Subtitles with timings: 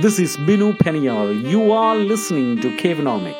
[0.00, 1.34] This is Binu Peniel.
[1.34, 3.36] You are listening to Cavenomic,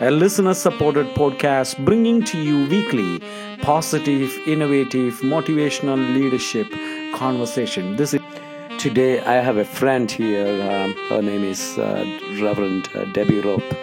[0.00, 3.20] a listener supported podcast bringing to you weekly
[3.60, 6.70] positive, innovative, motivational leadership
[7.12, 7.96] conversation.
[7.96, 8.20] This is
[8.78, 10.46] Today, I have a friend here.
[10.70, 12.04] Um, her name is uh,
[12.40, 13.74] Reverend uh, Debbie Rope.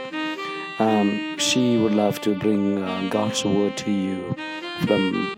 [0.80, 4.34] Um, she would love to bring uh, God's word to you
[4.86, 5.36] from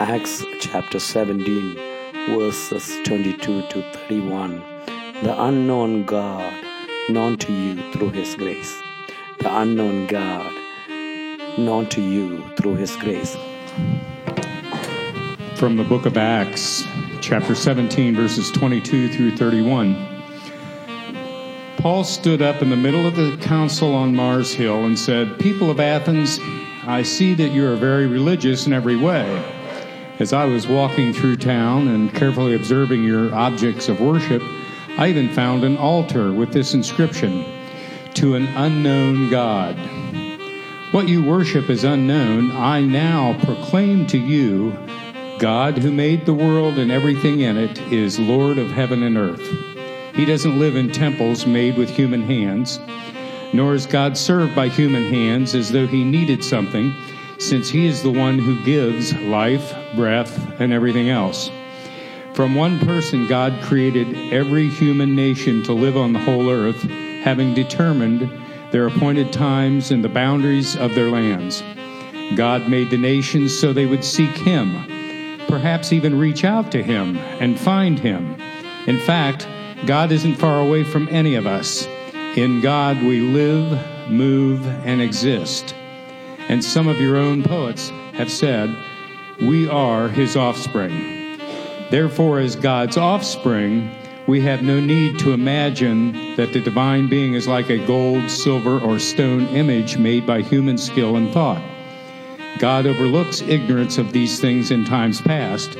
[0.00, 1.74] Acts chapter 17,
[2.30, 4.73] verses 22 to 31.
[5.24, 6.52] The unknown God,
[7.08, 8.78] known to you through His grace.
[9.38, 10.52] The unknown God,
[11.56, 13.34] known to you through His grace.
[15.56, 16.84] From the book of Acts,
[17.22, 19.96] chapter 17, verses 22 through 31.
[21.78, 25.70] Paul stood up in the middle of the council on Mars Hill and said, People
[25.70, 26.38] of Athens,
[26.82, 29.42] I see that you are very religious in every way.
[30.18, 34.42] As I was walking through town and carefully observing your objects of worship,
[34.96, 37.44] I even found an altar with this inscription
[38.14, 39.76] To an unknown God.
[40.92, 42.52] What you worship is unknown.
[42.52, 44.70] I now proclaim to you
[45.40, 49.44] God, who made the world and everything in it, is Lord of heaven and earth.
[50.14, 52.78] He doesn't live in temples made with human hands,
[53.52, 56.94] nor is God served by human hands as though he needed something,
[57.38, 61.50] since he is the one who gives life, breath, and everything else.
[62.34, 66.82] From one person, God created every human nation to live on the whole earth,
[67.22, 68.30] having determined
[68.70, 71.62] their appointed times and the boundaries of their lands.
[72.36, 74.90] God made the nations so they would seek him
[75.54, 78.36] perhaps even reach out to Him and find Him.
[78.86, 79.46] In fact,
[79.86, 81.86] God isn't far away from any of us.
[82.36, 85.72] In God we live, move, and exist.
[86.48, 88.76] And some of your own poets have said,
[89.40, 91.13] We are His offspring.
[91.90, 93.90] Therefore, as God's offspring,
[94.26, 98.80] we have no need to imagine that the divine being is like a gold, silver,
[98.80, 101.62] or stone image made by human skill and thought.
[102.58, 105.76] God overlooks ignorance of these things in times past,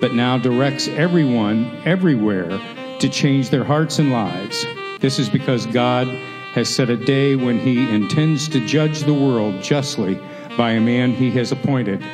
[0.00, 2.60] but now directs everyone, everywhere,
[2.98, 4.66] to change their hearts and lives.
[4.98, 6.08] This is because God
[6.54, 10.18] has set a day when He intends to judge the world justly
[10.56, 12.04] by a man He has appointed.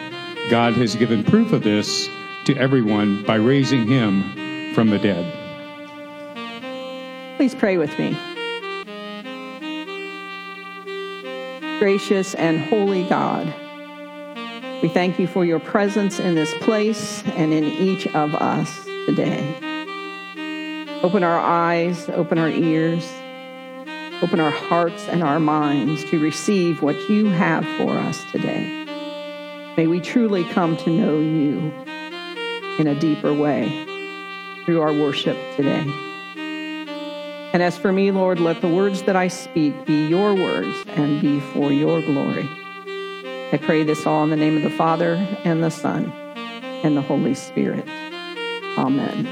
[0.50, 2.10] God has given proof of this
[2.44, 5.24] to everyone by raising Him from the dead.
[7.36, 8.18] Please pray with me.
[11.78, 13.46] Gracious and holy God,
[14.82, 19.54] we thank you for your presence in this place and in each of us today.
[21.02, 23.08] Open our eyes, open our ears,
[24.22, 28.84] open our hearts and our minds to receive what you have for us today.
[29.76, 31.72] May we truly come to know you
[32.78, 33.86] in a deeper way
[34.64, 35.84] through our worship today.
[37.52, 41.20] And as for me, Lord, let the words that I speak be your words and
[41.20, 42.48] be for your glory.
[43.52, 46.10] I pray this all in the name of the Father and the Son
[46.82, 47.86] and the Holy Spirit.
[48.78, 49.26] Amen.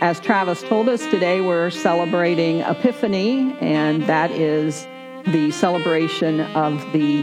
[0.00, 4.88] As Travis told us today, we're celebrating Epiphany, and that is
[5.26, 7.22] the celebration of the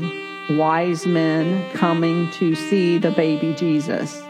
[0.51, 4.21] wise men coming to see the baby Jesus.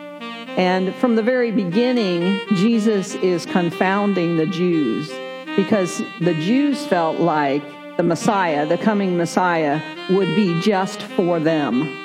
[0.57, 5.07] And from the very beginning, Jesus is confounding the Jews
[5.55, 7.61] because the Jews felt like
[7.95, 9.79] the Messiah, the coming Messiah,
[10.09, 11.95] would be just for them,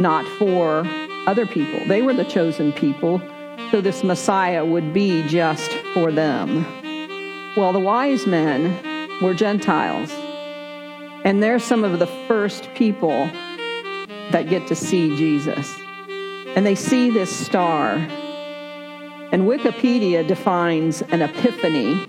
[0.00, 0.84] not for
[1.28, 1.86] other people.
[1.86, 3.22] They were the chosen people,
[3.70, 6.66] so this Messiah would be just for them.
[7.56, 8.76] Well, the wise men
[9.22, 10.10] were Gentiles,
[11.24, 13.30] and they're some of the first people
[14.32, 15.72] that get to see Jesus.
[16.56, 17.94] And they see this star.
[19.32, 22.06] And Wikipedia defines an epiphany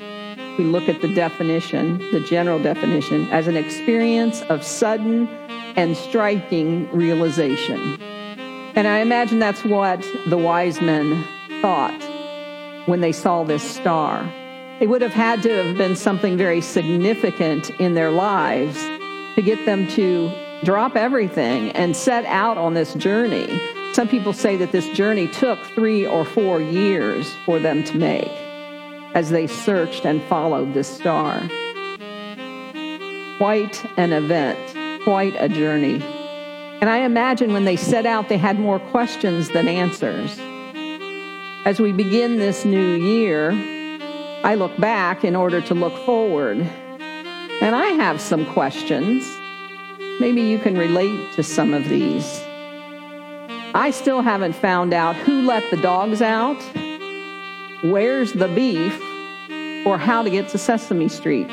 [0.58, 5.28] we look at the definition, the general definition, as an experience of sudden
[5.76, 8.02] and striking realization.
[8.76, 11.26] And I imagine that's what the wise men
[11.62, 12.02] thought
[12.86, 14.32] when they saw this star.
[14.80, 18.82] It would have had to have been something very significant in their lives
[19.36, 20.32] to get them to
[20.64, 23.60] drop everything and set out on this journey.
[23.96, 28.30] Some people say that this journey took three or four years for them to make
[29.14, 31.40] as they searched and followed this star.
[33.38, 34.60] Quite an event,
[35.06, 36.04] quite a journey.
[36.82, 40.38] And I imagine when they set out, they had more questions than answers.
[41.64, 43.52] As we begin this new year,
[44.44, 46.58] I look back in order to look forward.
[46.58, 49.26] And I have some questions.
[50.20, 52.45] Maybe you can relate to some of these.
[53.76, 56.62] I still haven't found out who let the dogs out
[57.84, 59.00] Where's the beef?
[59.86, 61.50] or how to get to Sesame Street.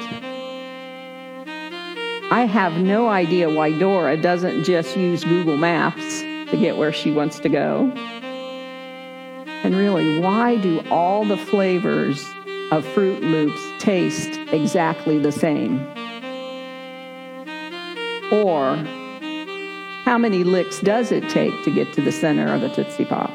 [2.31, 7.11] I have no idea why Dora doesn't just use Google Maps to get where she
[7.11, 7.93] wants to go.
[9.65, 12.25] And really, why do all the flavors
[12.71, 15.87] of Froot Loops taste exactly the same?
[18.33, 18.77] Or
[20.05, 23.31] how many licks does it take to get to the center of a Tootsie Pop?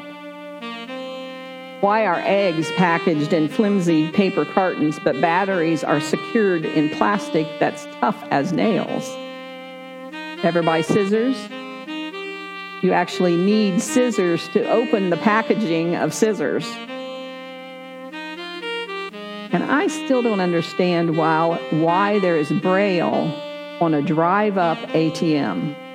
[1.80, 7.86] Why are eggs packaged in flimsy paper cartons, but batteries are secured in plastic that's
[8.00, 9.08] tough as nails?
[10.44, 11.36] Ever buy scissors?
[12.82, 16.66] You actually need scissors to open the packaging of scissors.
[19.50, 23.32] And I still don't understand why, why there is Braille
[23.80, 25.87] on a drive up ATM.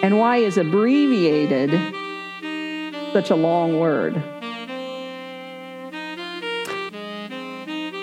[0.00, 1.72] And why is abbreviated
[3.12, 4.14] such a long word?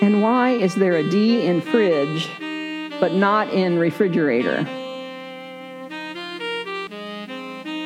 [0.02, 2.28] And why is there a D in fridge
[3.00, 4.64] but not in refrigerator?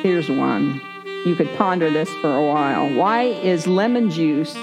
[0.03, 0.81] Here's one.
[1.25, 2.93] You could ponder this for a while.
[2.93, 4.55] Why is lemon juice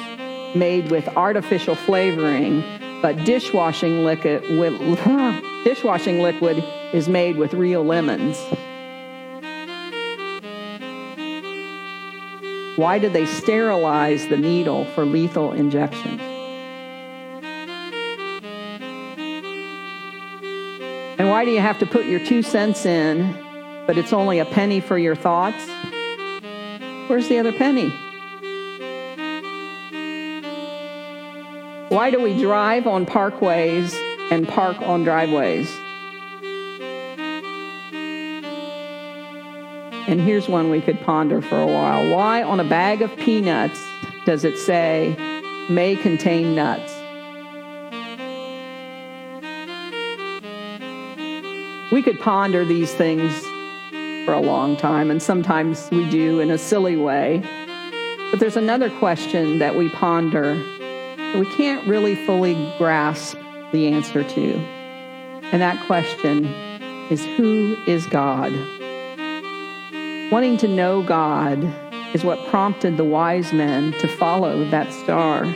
[0.54, 2.62] made with artificial flavoring,
[3.00, 4.42] but dishwashing liquid,
[5.64, 6.62] dishwashing liquid
[6.92, 8.38] is made with real lemons?
[12.78, 16.20] Why did they sterilize the needle for lethal injection?
[21.18, 23.36] And why do you have to put your two cents in,
[23.84, 25.68] but it's only a penny for your thoughts?
[27.08, 27.88] Where's the other penny?
[31.88, 33.92] Why do we drive on parkways
[34.30, 35.68] and park on driveways?
[40.08, 42.10] And here's one we could ponder for a while.
[42.10, 43.78] Why on a bag of peanuts
[44.24, 45.14] does it say
[45.68, 46.94] may contain nuts?
[51.92, 53.38] We could ponder these things
[54.24, 57.42] for a long time, and sometimes we do in a silly way.
[58.30, 63.36] But there's another question that we ponder that we can't really fully grasp
[63.72, 64.54] the answer to.
[65.52, 66.46] And that question
[67.10, 68.54] is who is God?
[70.30, 71.64] Wanting to know God
[72.14, 75.46] is what prompted the wise men to follow that star.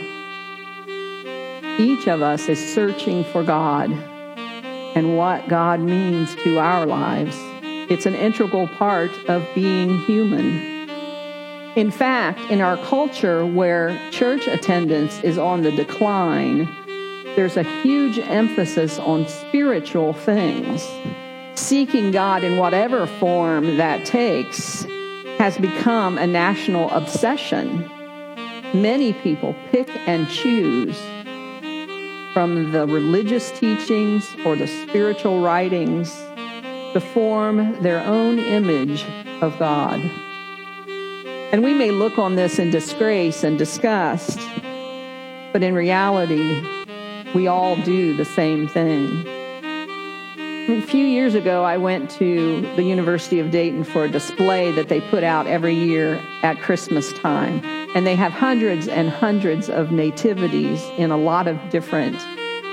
[1.77, 7.37] Each of us is searching for God and what God means to our lives.
[7.61, 10.89] It's an integral part of being human.
[11.75, 16.67] In fact, in our culture where church attendance is on the decline,
[17.35, 20.83] there's a huge emphasis on spiritual things
[21.73, 24.83] seeking God in whatever form that takes
[25.39, 27.89] has become a national obsession.
[28.75, 30.95] Many people pick and choose
[32.31, 36.13] from the religious teachings or the spiritual writings
[36.93, 39.03] to form their own image
[39.41, 39.99] of God.
[41.51, 44.37] And we may look on this in disgrace and disgust,
[45.51, 46.63] but in reality,
[47.33, 49.32] we all do the same thing.
[50.65, 54.87] A few years ago, I went to the University of Dayton for a display that
[54.87, 57.61] they put out every year at Christmas time.
[57.93, 62.15] And they have hundreds and hundreds of nativities in a lot of different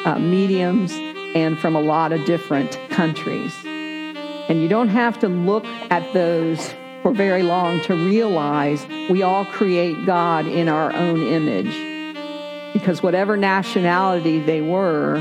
[0.07, 0.93] uh, mediums
[1.35, 3.53] and from a lot of different countries.
[3.65, 6.73] And you don't have to look at those
[7.03, 12.73] for very long to realize we all create God in our own image.
[12.73, 15.21] Because whatever nationality they were,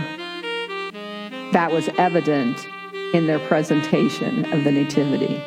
[1.52, 2.68] that was evident
[3.14, 5.42] in their presentation of the Nativity.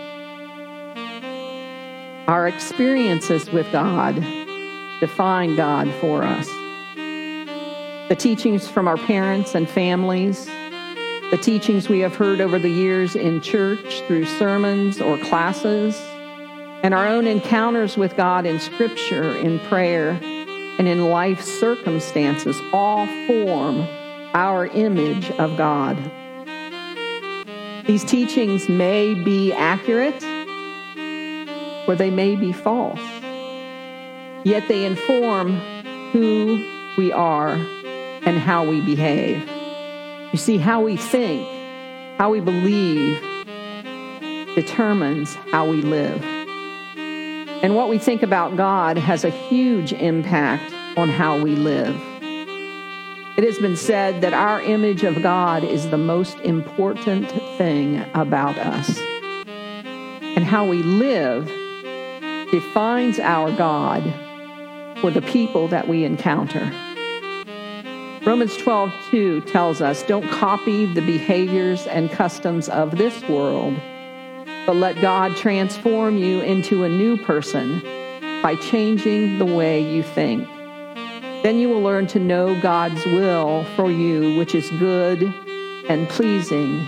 [2.26, 4.14] Our experiences with God
[5.00, 6.48] define God for us.
[8.08, 10.46] The teachings from our parents and families,
[11.30, 15.96] the teachings we have heard over the years in church through sermons or classes,
[16.82, 20.18] and our own encounters with God in Scripture, in prayer,
[20.78, 23.86] and in life circumstances all form
[24.34, 25.96] our image of God.
[27.86, 30.22] These teachings may be accurate
[31.88, 33.00] or they may be false,
[34.44, 35.56] yet they inform
[36.12, 36.64] who
[36.96, 39.48] we are and how we behave.
[40.32, 41.46] You see, how we think,
[42.18, 43.20] how we believe
[44.54, 46.22] determines how we live.
[47.62, 52.11] And what we think about God has a huge impact on how we live.
[53.34, 58.58] It has been said that our image of God is the most important thing about
[58.58, 58.98] us.
[59.46, 61.46] And how we live
[62.50, 64.02] defines our God
[65.00, 66.70] for the people that we encounter.
[68.26, 73.74] Romans 12, 2 tells us don't copy the behaviors and customs of this world,
[74.66, 77.80] but let God transform you into a new person
[78.42, 80.46] by changing the way you think.
[81.42, 85.22] Then you will learn to know God's will for you, which is good
[85.88, 86.86] and pleasing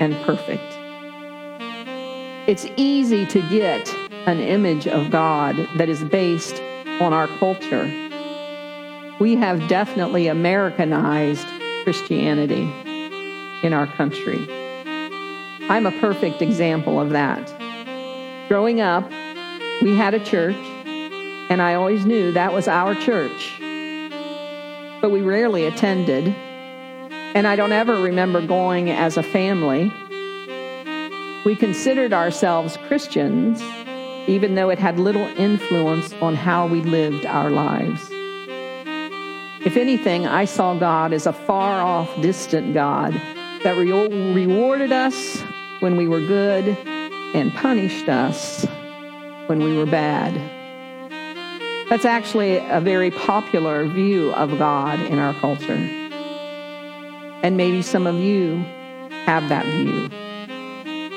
[0.00, 0.62] and perfect.
[2.48, 3.92] It's easy to get
[4.26, 6.60] an image of God that is based
[7.00, 8.06] on our culture
[9.18, 11.46] we have definitely Americanized
[11.84, 12.70] Christianity
[13.62, 14.46] in our country.
[15.68, 17.52] I'm a perfect example of that.
[18.48, 19.10] Growing up,
[19.80, 20.56] we had a church,
[21.48, 23.55] and I always knew that was our church.
[25.00, 29.92] But we rarely attended, and I don't ever remember going as a family.
[31.44, 33.62] We considered ourselves Christians,
[34.26, 38.10] even though it had little influence on how we lived our lives.
[39.64, 43.12] If anything, I saw God as a far off, distant God
[43.62, 45.40] that re- rewarded us
[45.80, 46.76] when we were good
[47.34, 48.64] and punished us
[49.46, 50.55] when we were bad.
[51.88, 55.78] That's actually a very popular view of God in our culture.
[57.42, 58.64] And maybe some of you
[59.24, 60.08] have that view.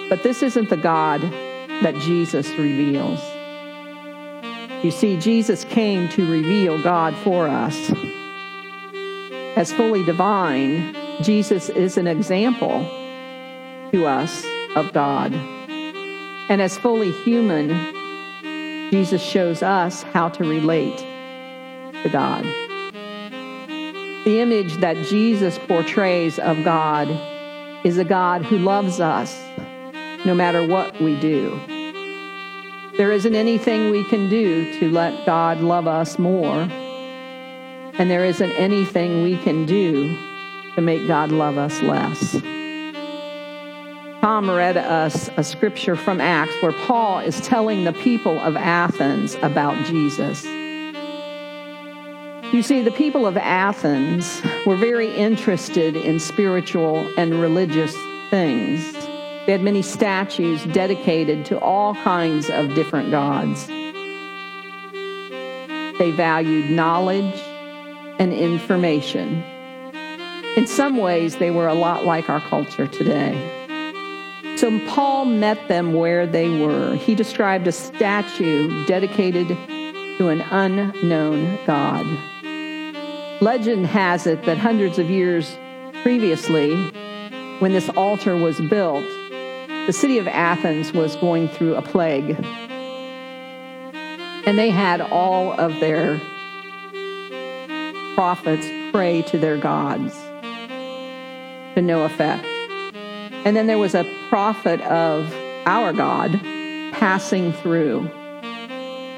[0.09, 1.21] But this isn't the God
[1.81, 3.19] that Jesus reveals.
[4.83, 7.91] You see, Jesus came to reveal God for us.
[9.55, 12.83] As fully divine, Jesus is an example
[13.91, 14.45] to us
[14.75, 15.33] of God.
[15.33, 17.98] And as fully human,
[18.89, 20.97] Jesus shows us how to relate
[22.03, 22.43] to God.
[24.25, 27.09] The image that Jesus portrays of God
[27.85, 29.39] is a God who loves us
[30.25, 31.59] no matter what we do.
[32.97, 36.67] There isn't anything we can do to let God love us more
[37.99, 40.17] and there isn't anything we can do
[40.75, 42.58] to make God love us less.
[44.21, 49.35] Tom read us a scripture from Acts where Paul is telling the people of Athens
[49.41, 50.43] about Jesus.
[52.53, 57.95] You see, the people of Athens were very interested in spiritual and religious
[58.29, 58.91] things.
[59.45, 63.67] They had many statues dedicated to all kinds of different gods.
[65.97, 67.41] They valued knowledge
[68.19, 69.43] and information.
[70.57, 73.58] In some ways, they were a lot like our culture today.
[74.59, 76.93] So Paul met them where they were.
[76.95, 79.47] He described a statue dedicated
[80.17, 82.05] to an unknown God.
[83.41, 85.57] Legend has it that hundreds of years
[86.01, 86.75] previously,
[87.59, 89.05] when this altar was built,
[89.87, 92.31] the city of Athens was going through a plague.
[94.45, 96.19] And they had all of their
[98.13, 100.13] prophets pray to their gods
[101.75, 102.48] to no effect.
[103.45, 105.33] And then there was a prophet of
[105.65, 106.31] our God
[106.93, 108.09] passing through,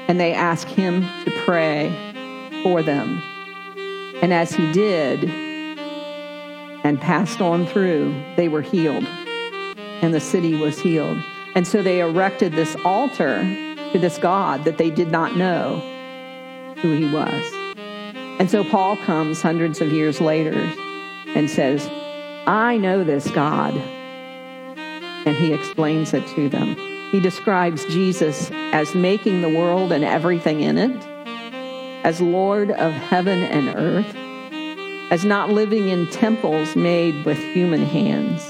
[0.06, 1.90] and they asked him to pray
[2.62, 3.20] for them.
[4.22, 5.28] And as he did
[6.84, 9.04] and passed on through, they were healed,
[10.02, 11.18] and the city was healed.
[11.54, 13.42] And so they erected this altar
[13.92, 15.80] to this God that they did not know
[16.80, 17.42] who he was.
[18.38, 20.72] And so Paul comes hundreds of years later
[21.34, 21.88] and says,
[22.46, 23.74] I know this God.
[25.24, 26.76] And he explains it to them.
[27.10, 31.06] He describes Jesus as making the world and everything in it,
[32.04, 34.16] as Lord of heaven and earth,
[35.12, 38.42] as not living in temples made with human hands,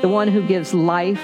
[0.00, 1.20] the one who gives life,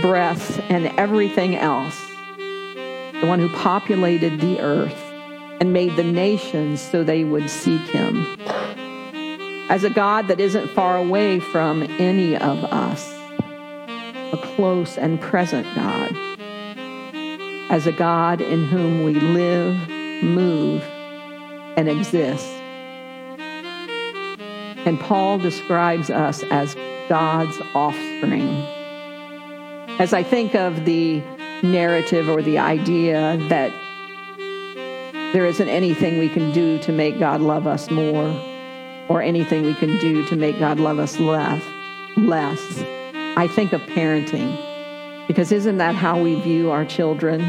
[0.00, 2.00] breath, and everything else,
[2.36, 4.96] the one who populated the earth
[5.60, 8.26] and made the nations so they would seek him.
[9.68, 13.12] As a God that isn't far away from any of us,
[14.34, 16.12] a close and present God.
[17.70, 19.76] As a God in whom we live,
[20.24, 20.82] move,
[21.76, 22.46] and exist.
[24.86, 26.74] And Paul describes us as
[27.08, 28.48] God's offspring.
[30.00, 31.22] As I think of the
[31.62, 33.72] narrative or the idea that
[35.32, 38.28] there isn't anything we can do to make God love us more
[39.08, 41.62] or anything we can do to make God love us less.
[42.16, 43.03] less.
[43.36, 44.56] I think of parenting
[45.26, 47.40] because isn't that how we view our children?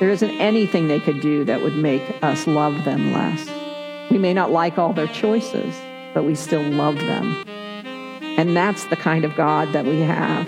[0.00, 3.48] There isn't anything they could do that would make us love them less.
[4.10, 5.74] We may not like all their choices,
[6.14, 7.44] but we still love them.
[8.36, 10.46] And that's the kind of God that we have.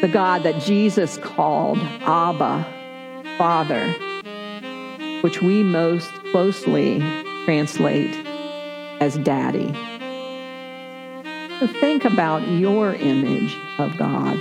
[0.00, 2.66] The God that Jesus called Abba,
[3.36, 3.94] Father
[5.22, 7.00] which we most closely
[7.44, 8.14] translate
[9.00, 9.74] as daddy.
[11.66, 14.38] Think about your image of God.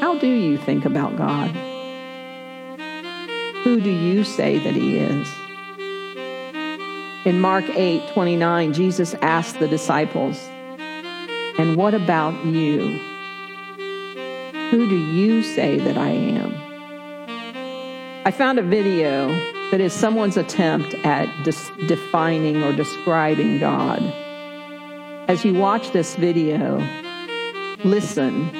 [0.00, 1.50] How do you think about God?
[3.62, 5.28] Who do you say that He is?
[7.24, 10.36] In Mark 8 29, Jesus asked the disciples,
[11.58, 12.98] And what about you?
[14.72, 16.54] Who do you say that I am?
[18.26, 19.28] I found a video
[19.70, 24.23] that is someone's attempt at defining or describing God.
[25.26, 26.76] As you watch this video,
[27.82, 28.54] listen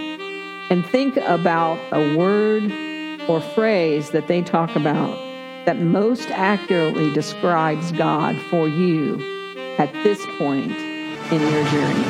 [0.70, 2.72] and think about a word
[3.28, 5.14] or phrase that they talk about
[5.66, 9.16] that most accurately describes God for you
[9.76, 12.04] at this point in your journey.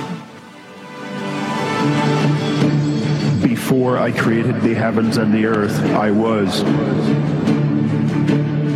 [3.43, 6.63] Before I created the heavens and the earth, I was.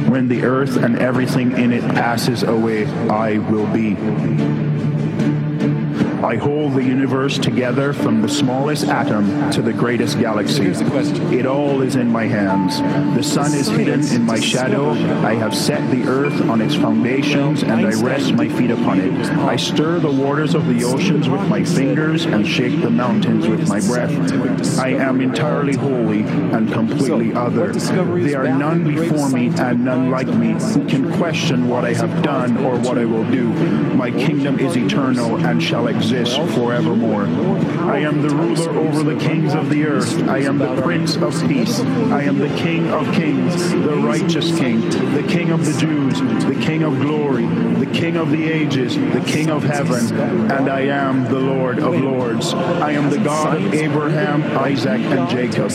[0.08, 3.96] When the earth and everything in it passes away, I will be.
[6.28, 10.64] I hold the universe together from the smallest atom to the greatest galaxy.
[10.64, 11.32] Here's the question.
[11.32, 12.80] It all is in my hands.
[13.16, 14.90] The sun is hidden in my shadow.
[15.24, 19.14] I have set the earth on its foundations and I rest my feet upon it.
[19.38, 23.66] I stir the waters of the oceans with my fingers and shake the mountains with
[23.66, 24.78] my breath.
[24.78, 27.72] I am entirely holy and completely other.
[27.72, 32.22] There are none before me and none like me who can question what I have
[32.22, 33.48] done or what I will do.
[33.94, 37.24] My kingdom is eternal and shall exist exist forevermore.
[37.88, 40.28] I am the ruler over the kings of the earth.
[40.28, 41.80] I am the prince of peace.
[41.80, 44.80] I am the king of kings, the righteous king,
[45.14, 49.24] the king of the Jews, the king of glory, the king of the ages, the
[49.26, 50.18] king of heaven,
[50.50, 52.52] and I am the Lord of lords.
[52.54, 55.70] I am the God of Abraham, Isaac, and Jacob.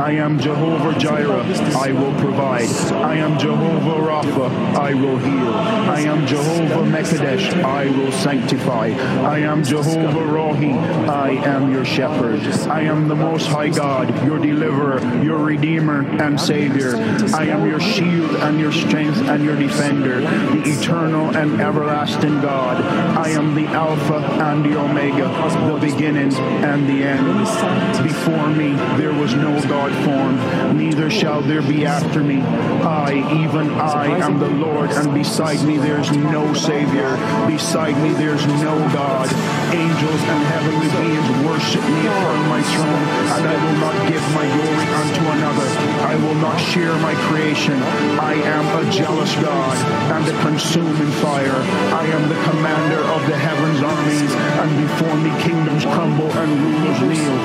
[0.00, 1.44] I am Jehovah Jireh.
[1.76, 2.68] I will provide.
[2.92, 4.50] I am Jehovah Rapha.
[4.76, 5.54] I will heal.
[5.54, 7.52] I am Jehovah Mekadesh.
[7.62, 8.88] I will sanctify.
[8.88, 10.72] I am Jehovah Rohi.
[11.08, 12.40] I am your shepherd.
[12.68, 16.96] I am the Most High God, your deliverer, your redeemer and savior.
[17.34, 22.82] I am your shield and your strength and your defender, the eternal and everlasting God.
[23.16, 25.28] I am the Alpha and the Omega,
[25.70, 28.04] the beginning and the end.
[28.04, 32.40] Before me there was no God formed, neither shall there be after me.
[32.40, 37.16] I, even I, am the Lord, and beside me there is no Savior.
[37.46, 39.19] Beside me there is no God.
[39.20, 39.50] God.
[39.70, 43.06] Angels and heavenly beings worship me upon my throne,
[43.36, 45.68] and I will not give my glory unto another.
[46.10, 47.76] I will not share my creation.
[48.18, 49.76] I am a jealous God
[50.16, 51.60] and a consuming fire.
[51.94, 57.00] I am the commander of the heavens armies, and before me kingdoms crumble and rulers
[57.00, 57.36] kneel.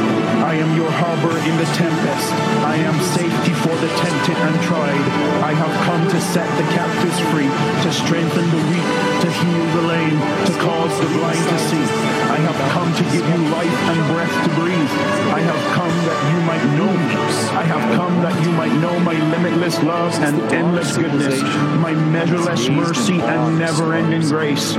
[0.42, 2.30] I am your harbor in the tempest.
[2.66, 5.06] I am safety for the tempted and tried.
[5.46, 7.50] I have come to set the captives free,
[7.86, 8.90] to strengthen the weak,
[9.22, 12.25] to heal the lame, to cause the blind to see.
[12.36, 14.92] I have come to give you life and breath to breathe.
[15.32, 17.16] I have come that you might know me.
[17.56, 21.42] I have come that you might know my limitless love and endless goodness,
[21.80, 24.76] my measureless mercy and never-ending grace.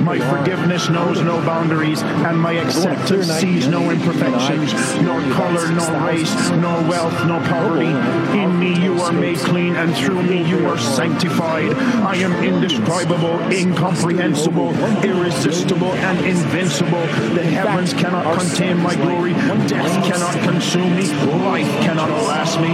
[0.00, 4.72] My forgiveness knows no boundaries, and my acceptance sees no imperfections,
[5.02, 7.92] nor color, nor race, nor wealth, nor poverty.
[8.38, 11.74] In me you are made clean, and through me you are sanctified.
[11.74, 14.72] I am indescribable, incomprehensible,
[15.04, 16.77] irresistible, and invincible.
[16.78, 19.32] The heavens cannot contain my glory.
[19.32, 21.08] Death cannot consume me.
[21.42, 22.70] Life cannot outlast me.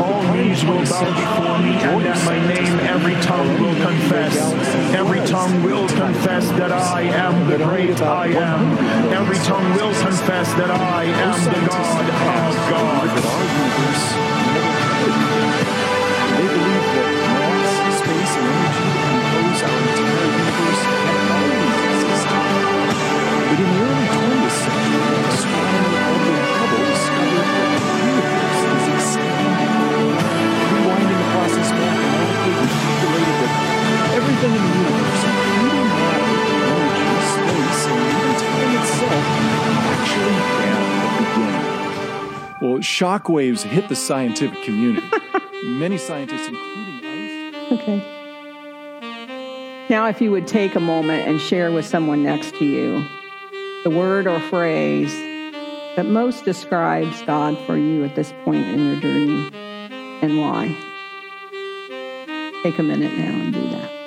[0.00, 4.36] All knees will bow before me, and at my name every tongue will confess.
[4.94, 8.78] Every tongue will confess that I am the great I am.
[9.12, 12.10] Every tongue will confess that I am the God
[12.48, 13.64] of God.
[42.84, 45.06] Shockwaves hit the scientific community.
[45.64, 47.78] Many scientists, including Einstein.
[47.78, 48.14] Okay.
[49.88, 53.04] Now, if you would take a moment and share with someone next to you
[53.84, 55.12] the word or phrase
[55.96, 59.50] that most describes God for you at this point in your journey
[60.22, 60.76] and why.
[62.62, 64.03] Take a minute now and do that.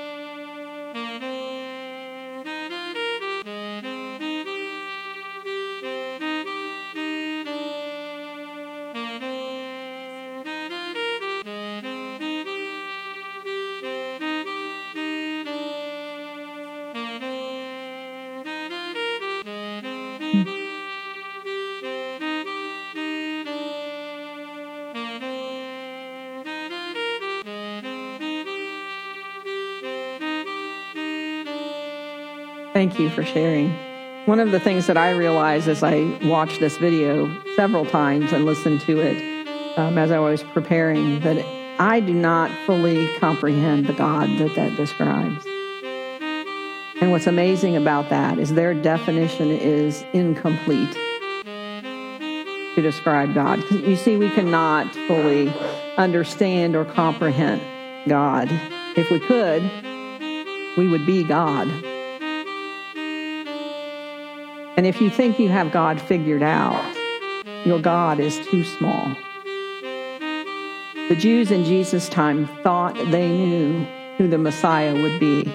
[32.88, 33.72] Thank you for sharing.
[34.28, 38.46] One of the things that I realized as I watched this video several times and
[38.46, 41.46] listened to it um, as I was preparing that
[41.82, 45.46] I do not fully comprehend the God that that describes.
[47.02, 50.94] And what's amazing about that is their definition is incomplete
[51.44, 53.70] to describe God.
[53.70, 55.50] You see, we cannot fully
[55.98, 57.62] understand or comprehend
[58.08, 58.48] God.
[58.96, 59.70] If we could,
[60.78, 61.68] we would be God.
[64.78, 66.96] And if you think you have God figured out,
[67.66, 69.16] your God is too small.
[71.10, 73.84] The Jews in Jesus' time thought they knew
[74.20, 75.52] who the Messiah would be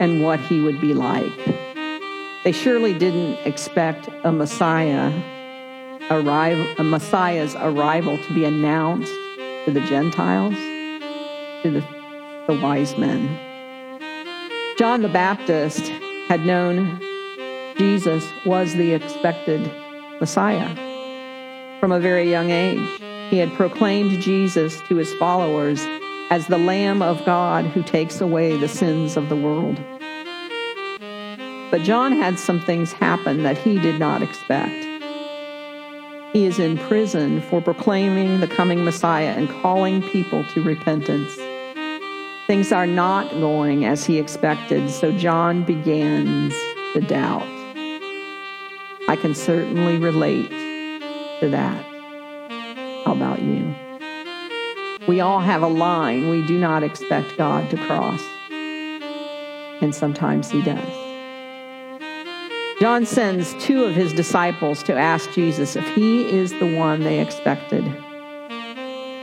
[0.00, 1.30] and what he would be like.
[2.42, 5.12] They surely didn't expect a Messiah
[6.10, 9.12] arrival, a Messiah's arrival to be announced
[9.66, 10.54] to the Gentiles,
[11.62, 11.80] to the,
[12.46, 13.38] the wise men.
[14.78, 15.86] John the Baptist
[16.28, 16.98] had known
[17.76, 19.70] Jesus was the expected
[20.20, 20.74] Messiah.
[21.80, 22.88] From a very young age,
[23.30, 25.80] he had proclaimed Jesus to his followers
[26.30, 29.80] as the Lamb of God who takes away the sins of the world.
[31.70, 34.84] But John had some things happen that he did not expect.
[36.32, 41.34] He is in prison for proclaiming the coming Messiah and calling people to repentance.
[42.46, 46.54] Things are not going as he expected, so John begins
[46.92, 47.61] to doubt.
[49.08, 50.48] I can certainly relate
[51.40, 51.84] to that.
[53.04, 53.74] How about you?
[55.08, 58.22] We all have a line we do not expect God to cross,
[59.80, 61.02] and sometimes He does.
[62.82, 67.20] John sends two of his disciples to ask Jesus if he is the one they
[67.20, 67.84] expected.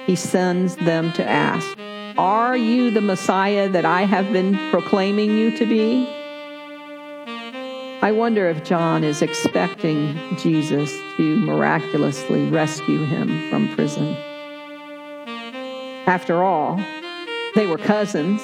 [0.06, 1.78] He sends them to ask,
[2.18, 6.08] Are you the Messiah that I have been proclaiming you to be?
[8.10, 14.16] I wonder if John is expecting Jesus to miraculously rescue him from prison.
[16.08, 16.84] After all,
[17.54, 18.42] they were cousins,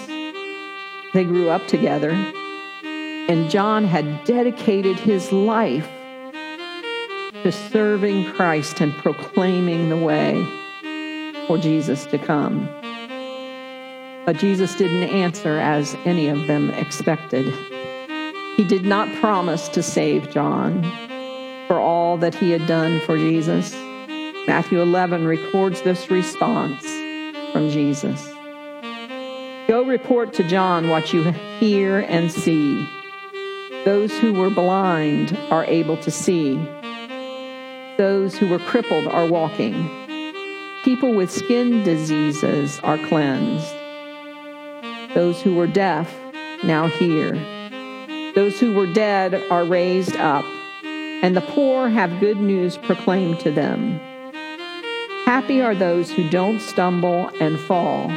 [1.16, 5.90] they grew up together, and John had dedicated his life
[7.42, 10.46] to serving Christ and proclaiming the way
[11.48, 12.70] for Jesus to come.
[14.28, 17.52] But Jesus didn't answer as any of them expected.
[18.56, 20.84] He did not promise to save John
[21.68, 23.74] for all that he had done for Jesus.
[24.48, 26.86] Matthew 11 records this response
[27.52, 28.26] from Jesus
[29.68, 31.24] Go report to John what you
[31.60, 32.88] hear and see.
[33.84, 36.56] Those who were blind are able to see,
[37.98, 39.90] those who were crippled are walking,
[40.84, 43.74] people with skin diseases are cleansed,
[45.14, 46.16] those who were deaf
[46.64, 47.34] now hear.
[48.36, 50.44] Those who were dead are raised up,
[50.84, 53.98] and the poor have good news proclaimed to them.
[55.26, 58.12] Happy are those who don't stumble and fall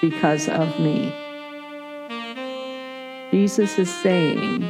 [0.00, 1.14] because of me.
[3.30, 4.62] Jesus is saying,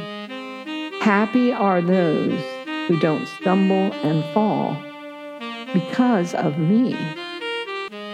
[1.01, 2.39] Happy are those
[2.87, 4.77] who don't stumble and fall
[5.73, 6.95] because of me.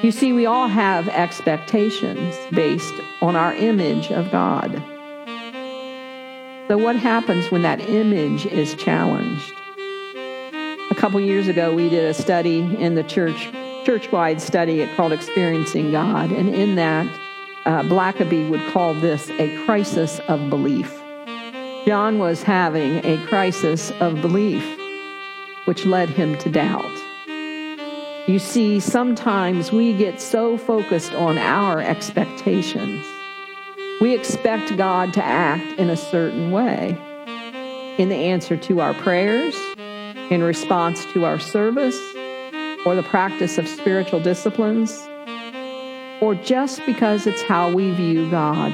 [0.02, 4.82] You see, we all have expectations based on our image of God.
[6.70, 9.56] So, what happens when that image is challenged?
[10.92, 13.50] A couple years ago, we did a study in the church,
[13.86, 17.08] church-wide study it called "Experiencing God," and in that,
[17.66, 21.02] uh, Blackaby would call this a crisis of belief.
[21.88, 24.64] John was having a crisis of belief,
[25.66, 26.86] which led him to doubt.
[28.28, 33.08] You see, sometimes we get so focused on our expectations
[34.00, 36.98] we expect God to act in a certain way
[37.98, 39.56] in the answer to our prayers,
[40.30, 42.00] in response to our service,
[42.86, 45.06] or the practice of spiritual disciplines,
[46.22, 48.74] or just because it's how we view God.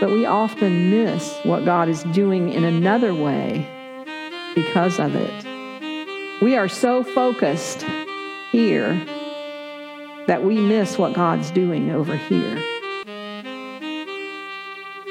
[0.00, 3.68] But we often miss what God is doing in another way
[4.54, 6.40] because of it.
[6.40, 7.84] We are so focused
[8.52, 8.94] here
[10.26, 12.62] that we miss what God's doing over here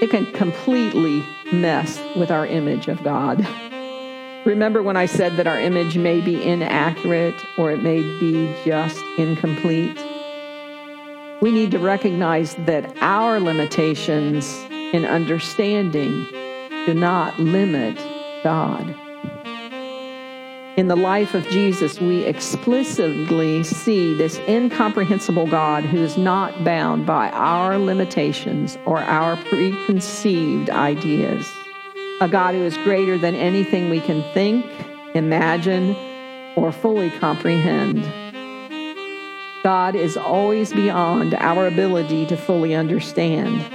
[0.01, 3.47] it can completely mess with our image of God.
[4.45, 9.03] Remember when I said that our image may be inaccurate or it may be just
[9.17, 9.97] incomplete?
[11.41, 16.25] We need to recognize that our limitations in understanding
[16.85, 17.97] do not limit
[18.43, 18.95] God.
[20.77, 27.03] In the life of Jesus, we explicitly see this incomprehensible God who is not bound
[27.03, 31.51] by our limitations or our preconceived ideas.
[32.21, 34.67] A God who is greater than anything we can think,
[35.15, 35.95] imagine,
[36.55, 38.03] or fully comprehend.
[39.63, 43.65] God is always beyond our ability to fully understand.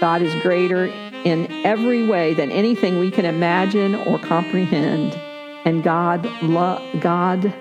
[0.00, 0.84] God is greater
[1.24, 5.18] in every way than anything we can imagine or comprehend
[5.66, 7.52] and God, lo- God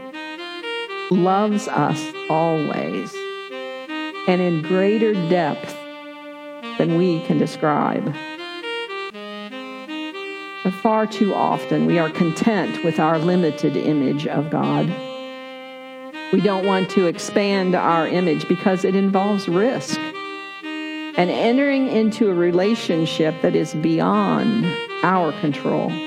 [1.09, 3.13] loves us always
[4.27, 5.75] and in greater depth
[6.77, 8.05] than we can describe.
[10.63, 14.87] But far too often we are content with our limited image of God.
[16.31, 19.99] We don't want to expand our image because it involves risk
[21.17, 24.65] and entering into a relationship that is beyond
[25.03, 26.04] our control.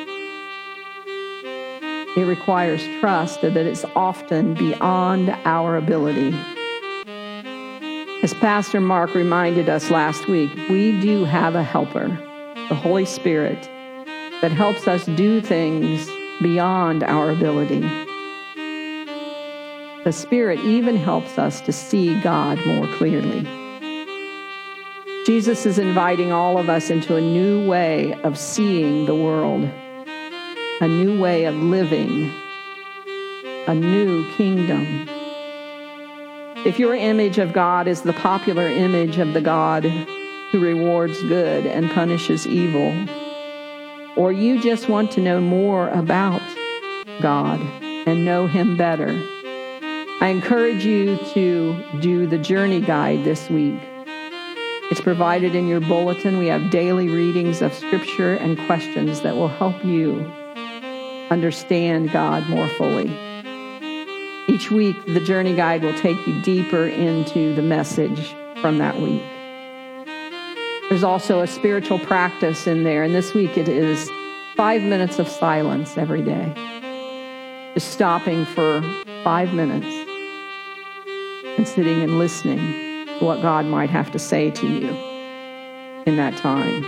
[2.19, 6.37] It requires trust that it's often beyond our ability.
[8.25, 12.09] As Pastor Mark reminded us last week, we do have a helper,
[12.69, 13.71] the Holy Spirit,
[14.41, 16.11] that helps us do things
[16.43, 17.83] beyond our ability.
[20.03, 23.43] The Spirit even helps us to see God more clearly.
[25.25, 29.71] Jesus is inviting all of us into a new way of seeing the world
[30.81, 32.33] a new way of living,
[33.67, 35.09] a new kingdom.
[36.65, 41.67] If your image of God is the popular image of the God who rewards good
[41.67, 42.95] and punishes evil,
[44.17, 46.43] or you just want to know more about
[47.21, 49.21] God and know Him better,
[50.21, 53.81] I encourage you to do the journey guide this week.
[54.93, 56.39] It's provided in your bulletin.
[56.39, 60.33] We have daily readings of scripture and questions that will help you
[61.31, 63.09] understand God more fully.
[64.49, 69.23] Each week, the journey guide will take you deeper into the message from that week.
[70.89, 74.11] There's also a spiritual practice in there, and this week it is
[74.57, 76.53] five minutes of silence every day.
[77.75, 78.83] Just stopping for
[79.23, 79.87] five minutes
[81.59, 84.89] and sitting and listening to what God might have to say to you
[86.07, 86.87] in that time.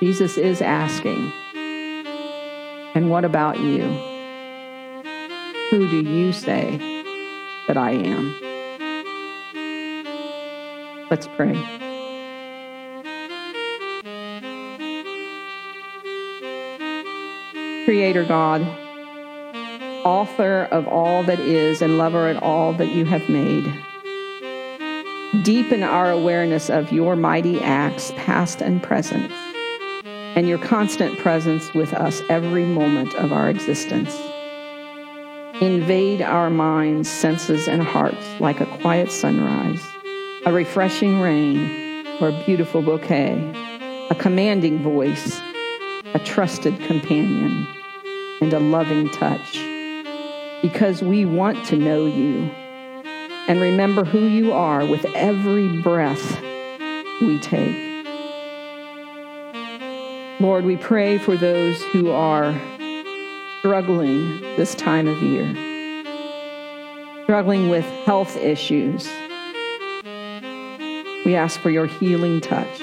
[0.00, 1.32] Jesus is asking,
[2.96, 3.82] and what about you?
[5.68, 6.78] Who do you say
[7.68, 8.34] that I am?
[11.10, 11.52] Let's pray.
[17.84, 18.62] Creator God,
[20.06, 23.70] author of all that is and lover of all that you have made,
[25.44, 29.30] deepen our awareness of your mighty acts, past and present
[30.36, 34.14] and your constant presence with us every moment of our existence.
[35.62, 39.82] Invade our minds, senses, and hearts like a quiet sunrise,
[40.44, 43.32] a refreshing rain, or a beautiful bouquet,
[44.10, 45.40] a commanding voice,
[46.12, 47.66] a trusted companion,
[48.42, 49.58] and a loving touch.
[50.60, 52.50] Because we want to know you
[53.48, 56.42] and remember who you are with every breath
[57.22, 57.95] we take.
[60.38, 62.54] Lord, we pray for those who are
[63.60, 65.46] struggling this time of year,
[67.22, 69.08] struggling with health issues.
[71.24, 72.80] We ask for your healing touch.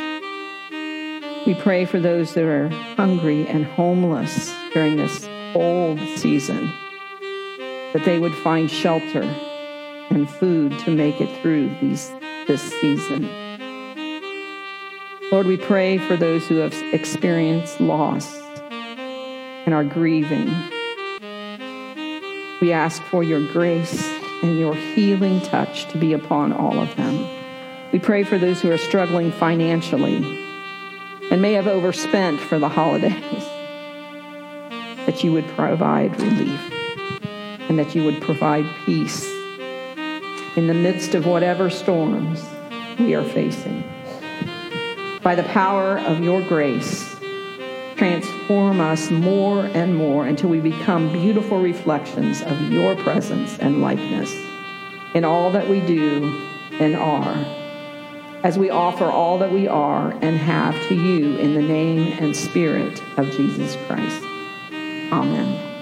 [1.46, 6.74] We pray for those that are hungry and homeless during this cold season,
[7.94, 9.22] that they would find shelter
[10.10, 12.12] and food to make it through these,
[12.48, 13.30] this season.
[15.34, 20.46] Lord, we pray for those who have experienced loss and are grieving.
[22.62, 24.08] We ask for your grace
[24.44, 27.28] and your healing touch to be upon all of them.
[27.92, 30.40] We pray for those who are struggling financially
[31.32, 33.16] and may have overspent for the holidays,
[35.08, 36.72] that you would provide relief
[37.70, 39.28] and that you would provide peace
[40.56, 42.46] in the midst of whatever storms
[43.00, 43.84] we are facing
[45.24, 47.16] by the power of your grace,
[47.96, 54.36] transform us more and more until we become beautiful reflections of your presence and likeness
[55.14, 56.26] in all that we do
[56.80, 57.36] and are,
[58.44, 62.36] as we offer all that we are and have to you in the name and
[62.36, 64.24] spirit of Jesus Christ.
[65.12, 65.73] Amen.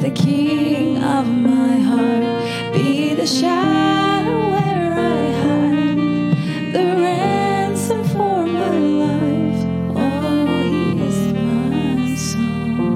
[0.00, 8.78] the king of my heart be the shadow where I hide, the ransom for my
[8.78, 9.66] life.
[9.96, 12.94] Oh, he is my song.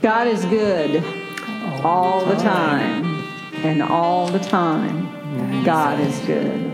[0.00, 1.04] God is good
[1.84, 3.04] all, all the time.
[3.04, 5.64] time, and all the time.
[5.64, 6.72] God is good.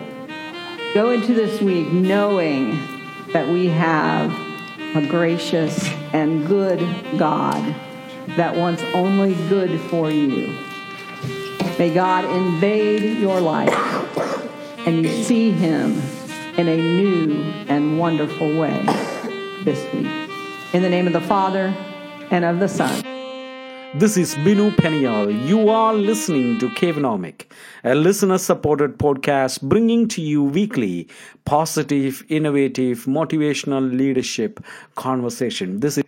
[0.94, 2.89] Go into this week knowing
[3.32, 4.30] that we have
[4.96, 6.80] a gracious and good
[7.18, 7.74] God
[8.36, 10.56] that wants only good for you.
[11.78, 13.72] May God invade your life
[14.86, 16.02] and you see him
[16.56, 18.82] in a new and wonderful way
[19.64, 20.06] this week.
[20.72, 21.74] In the name of the Father
[22.30, 23.09] and of the Son.
[23.92, 25.48] This is Binu Peniyal.
[25.48, 27.46] You are listening to Cavenomic,
[27.82, 31.08] a listener supported podcast bringing to you weekly
[31.44, 34.64] positive, innovative, motivational leadership
[34.94, 35.80] conversation.
[35.80, 36.04] This is